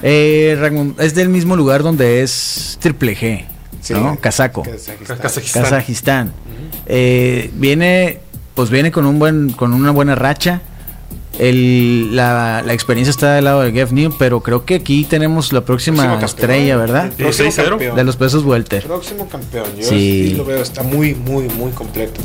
[0.03, 0.57] Eh,
[0.99, 3.45] es del mismo lugar donde es Triple G,
[3.83, 3.93] Sí.
[3.95, 4.17] ¿no?
[4.21, 4.63] Kazako.
[4.63, 5.19] Kazajistán.
[5.19, 5.63] Kazajistán.
[5.65, 6.33] Kazajistán.
[6.87, 8.21] Eh, viene,
[8.55, 10.63] pues viene con un buen, con una buena racha.
[11.39, 15.53] El- la, la experiencia está del lado de Geoff Neal, pero creo que aquí tenemos
[15.53, 16.25] la próxima campeón.
[16.25, 17.11] estrella, ¿verdad?
[17.17, 17.69] Sí, Próximo 6-0.
[17.71, 17.97] campeón.
[17.97, 18.83] De los pesos welter.
[18.85, 19.65] Próximo campeón.
[19.79, 20.29] Yo Sí.
[20.29, 20.35] sí.
[20.37, 22.21] lo veo, está muy, muy, muy completo.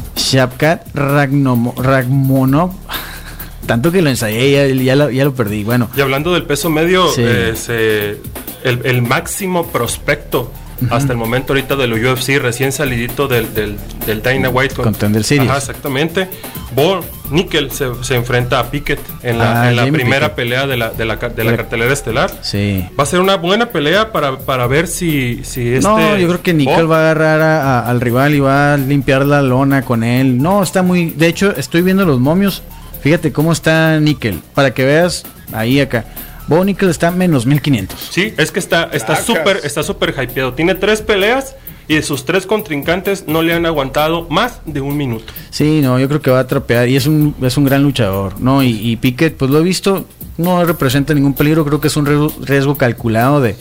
[0.94, 2.72] Ragnomo- Ragmonov.
[3.66, 5.64] Tanto que lo ensayé, ya, ya lo, ya lo perdí.
[5.64, 7.22] Bueno, Y hablando del peso medio, Sí.
[7.26, 8.18] eh, se-
[8.64, 10.52] el, el máximo prospecto
[10.90, 14.76] hasta el momento ahorita del UFC, recién salidito del, del, del Dana White.
[14.76, 15.50] Contender Series.
[15.50, 16.28] Ajá, exactamente.
[16.76, 20.36] Bo Nickel se, se enfrenta a Pickett en la, Ah, en la Jamie primera Pickett.
[20.36, 22.32] pelea de la, de la, de la La- cartelera estelar.
[22.42, 22.86] sí.
[22.98, 25.88] Va a ser una buena pelea para, para ver si, si este...
[25.88, 28.74] No, yo creo que Nickel Bo- va a agarrar a- a- al rival y va
[28.74, 30.38] a limpiar la lona con él.
[30.42, 31.10] No, está muy.
[31.12, 32.62] De hecho, estoy viendo los momios.
[33.02, 34.40] Fíjate cómo está Nickel.
[34.54, 36.06] Para que veas ahí acá.
[36.48, 38.00] Bo Nickel está menos 1500.
[38.12, 40.54] Sí, es que está está súper está súper hypeado.
[40.54, 41.56] Tiene tres peleas
[41.88, 45.34] y de sus tres contrincantes no le han aguantado más de un minuto.
[45.50, 48.40] Sí, no, yo creo que va a trapear y es un, es un gran luchador,
[48.40, 48.64] ¿no?
[48.64, 50.06] Y, y Pickett, pues lo he visto,
[50.38, 53.56] no representa ningún peligro, creo que es un riesgo, riesgo calculado de,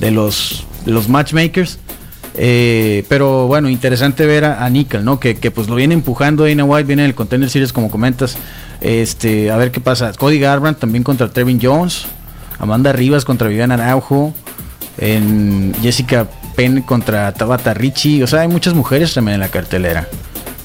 [0.00, 1.78] de los, de los matchmakers.
[2.40, 5.18] Eh, pero bueno, interesante ver a, a Nickel, ¿no?
[5.18, 8.36] Que, que, pues lo viene empujando Dana White, viene en el Contender Series como comentas.
[8.80, 10.12] Este, a ver qué pasa.
[10.12, 12.06] Cody Garbrandt también contra Trevin Jones,
[12.58, 14.34] Amanda Rivas contra Viviana Araujo,
[14.98, 20.08] en Jessica Penn contra Tabata Ricci, o sea, hay muchas mujeres también en la cartelera.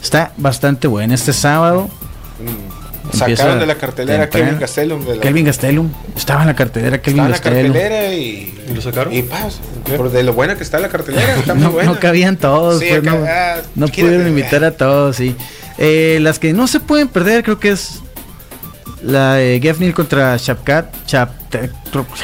[0.02, 1.90] Está bastante buena este sábado.
[3.14, 4.46] Empieza Sacaron de la cartelera a temprano.
[4.48, 5.06] Kevin Gastelum.
[5.06, 5.92] De la, Kelvin Gastelum.
[6.16, 7.74] Estaba en la cartelera Kelvin está en la Gastelum.
[7.74, 8.66] cartelera y.
[8.70, 9.14] ¿Y lo sacaron?
[9.14, 9.60] Y paz,
[9.98, 11.92] por de lo buena que está la cartelera, está muy No, buena.
[11.92, 15.36] no cabían todos, Sí, pues, acá, no, ah, no pudieron invitar a todos, sí.
[15.78, 18.00] Eh, las que no se pueden perder, creo que es
[19.04, 21.06] la de Gefnil contra Shapkat.
[21.06, 21.30] Chap,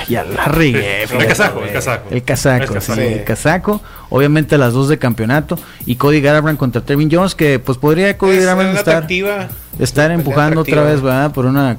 [0.08, 1.04] ya la regué.
[1.04, 2.10] El casaco, el casaco.
[2.10, 3.82] El casaco, El sí, el casaco.
[4.10, 5.60] Obviamente las dos de campeonato.
[5.86, 9.50] Y Cody Garbrandt contra Trevin Jones, que pues podría Cody Es Garbrandt estar, atractiva.
[9.78, 11.32] estar empujando otra vez, ¿verdad?
[11.32, 11.78] Por una,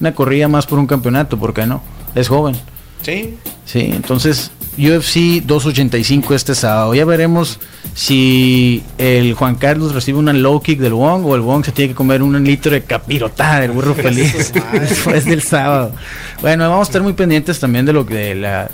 [0.00, 1.82] una corrida más por un campeonato, ¿por qué no?
[2.14, 2.54] Es joven.
[3.02, 3.38] Sí.
[3.64, 6.94] Sí, entonces UFC 285 este sábado.
[6.94, 7.58] Ya veremos
[7.94, 11.90] si el Juan Carlos recibe una low kick del Wong o el Wong se tiene
[11.90, 15.94] que comer un litro de capirotada del burro feliz después del sábado.
[16.40, 18.70] Bueno, vamos a estar muy pendientes también de lo que de la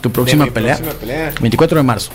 [0.00, 0.76] tu próxima De mi pelea.
[0.76, 1.32] próxima pelea.
[1.40, 2.10] 24 de marzo.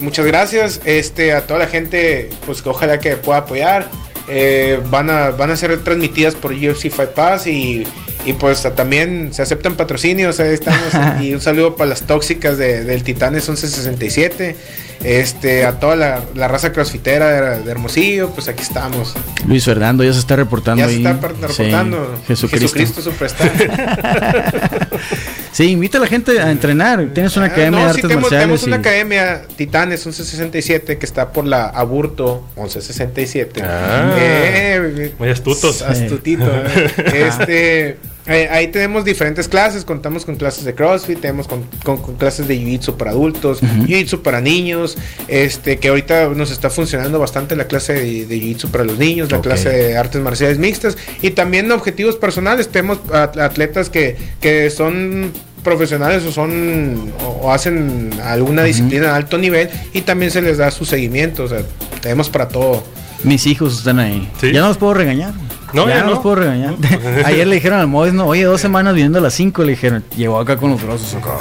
[0.00, 3.88] Muchas gracias este, a toda la gente, pues que ojalá que pueda apoyar.
[4.28, 7.86] Eh, van, a, van a ser transmitidas por UFC Fight Pass y,
[8.24, 10.40] y pues también se aceptan patrocinios.
[10.40, 10.80] ahí estamos.
[11.22, 14.56] y un saludo para las tóxicas de, del Titanes 1167.
[15.02, 19.12] Este, a toda la, la raza crossfitera de, de Hermosillo, pues aquí estamos.
[19.46, 21.12] Luis Fernando ya se está reportando Ya se está
[21.52, 22.18] Sí, reportando.
[22.26, 23.02] Jesucristo.
[23.02, 23.52] Superstar.
[25.54, 27.10] Sí, invita a la gente a entrenar.
[27.14, 28.42] Tienes una Ah, academia no, de sí, artes tenemos, marciales.
[28.42, 33.62] tenemos una y- academia Titanes 1167 que está por la Aburto 1167.
[33.64, 34.16] Ah.
[34.18, 35.82] Eh, Muy astutos.
[35.82, 36.44] Astutito.
[36.44, 36.90] eh.
[37.28, 39.84] este, eh, ahí tenemos diferentes clases.
[39.84, 44.22] Contamos con clases de CrossFit, tenemos con, con- con clases de Jiu-Jitsu para adultos, Jiu-Jitsu
[44.22, 44.96] para niños.
[45.28, 49.30] Este, que ahorita nos está funcionando bastante la clase de, de Jiu-Jitsu para los niños,
[49.30, 52.68] la clase de artes marciales mixtas y también objetivos personales.
[52.68, 55.30] Tenemos at- atletas que, que son
[55.62, 60.70] profesionales o son o, hacen alguna disciplina de alto nivel y también se les da
[60.70, 61.60] su seguimiento, o sea,
[62.02, 62.84] tenemos para todo.
[63.22, 64.28] Mis hijos están ahí.
[64.38, 64.52] Sí.
[64.52, 65.32] Ya no los puedo regañar.
[65.74, 66.10] No, ya, ya no no.
[66.12, 66.74] los puedo regañar.
[67.24, 70.04] Ayer le dijeron al Mois, no, oye, dos semanas viniendo a las 5, le dijeron,
[70.16, 71.34] llegó acá con los brazos acá.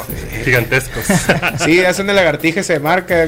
[0.44, 1.04] Gigantescos.
[1.64, 3.26] Sí, hacen el lagartija y se marca,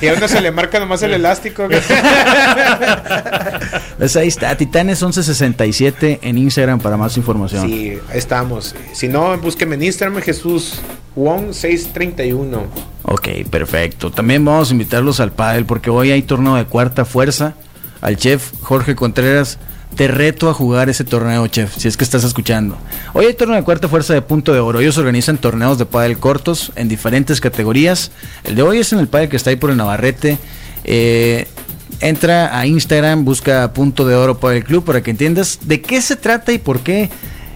[0.00, 1.68] y a uno se le marca nomás el elástico.
[1.68, 1.80] que-
[3.98, 7.66] Pues ahí está, Titanes 1167 en Instagram para más información.
[7.68, 8.74] Sí, ahí estamos.
[8.92, 10.80] Si no, búsqueme en Instagram, Jesús
[11.14, 12.62] Wong 631.
[13.04, 14.10] Ok, perfecto.
[14.10, 17.54] También vamos a invitarlos al pádel porque hoy hay torneo de cuarta fuerza.
[18.00, 19.58] Al chef Jorge Contreras,
[19.96, 22.78] te reto a jugar ese torneo, chef, si es que estás escuchando.
[23.12, 24.80] Hoy hay torneo de cuarta fuerza de punto de oro.
[24.80, 28.10] Ellos organizan torneos de pádel cortos en diferentes categorías.
[28.44, 30.38] El de hoy es en el pádel que está ahí por el Navarrete.
[30.84, 31.46] Eh,
[32.00, 36.16] entra a Instagram, busca punto de oro pádel club para que entiendas de qué se
[36.16, 37.10] trata y por qué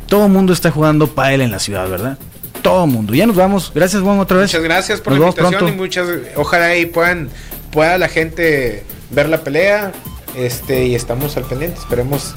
[0.07, 2.19] todo el mundo está jugando pádel en la ciudad, ¿verdad?
[2.63, 3.15] Todo mundo.
[3.15, 3.73] Ya nos vamos.
[3.75, 4.51] Gracias, Juan, otra vez.
[4.51, 7.29] Muchas gracias por Nos la invitación y muchas ojalá ahí puedan
[7.71, 9.93] pueda la gente ver la pelea.
[10.37, 11.79] Este, y estamos al pendiente.
[11.79, 12.35] Esperemos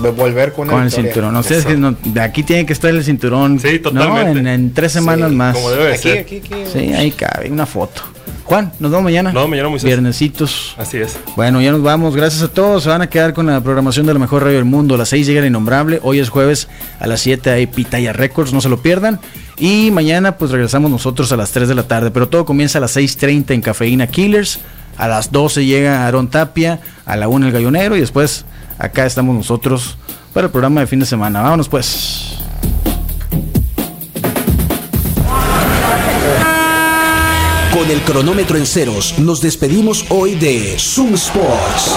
[0.00, 1.10] de volver con, el victoria.
[1.10, 1.34] cinturón.
[1.34, 3.58] No sé, no- de aquí tiene que estar el cinturón.
[3.58, 3.90] Sí, ¿no?
[3.90, 4.38] totalmente.
[4.40, 5.54] En, en tres semanas Sí, más.
[5.56, 6.18] como debe de Aquí, ser.
[6.20, 6.54] aquí, aquí.
[6.72, 8.02] Sí, ahí cabe una foto.
[8.44, 9.32] Juan, nos vemos mañana.
[9.32, 9.86] No, mañana Moisés.
[9.86, 10.74] Viernesitos.
[10.76, 11.16] Así es.
[11.36, 12.16] Bueno, ya nos vamos.
[12.16, 12.82] Gracias a todos.
[12.82, 14.96] Se van a quedar con la programación de la mejor radio del mundo.
[14.96, 16.00] A las 6 llega el innombrable.
[16.02, 16.66] Hoy es jueves
[16.98, 18.52] a las 7 hay Pitaya Records.
[18.52, 19.20] No se lo pierdan.
[19.56, 22.10] Y mañana pues regresamos nosotros a las 3 de la tarde.
[22.10, 24.58] Pero todo comienza a las 6.30 en Cafeína Killers.
[24.96, 26.80] A las 12 llega Aaron Tapia.
[27.06, 27.96] A la 1 el Gallonero.
[27.96, 28.44] Y después
[28.78, 29.96] acá estamos nosotros
[30.32, 31.42] para el programa de fin de semana.
[31.42, 32.36] Vámonos pues.
[37.72, 41.96] Con el cronómetro en ceros, nos despedimos hoy de Zoom Sports.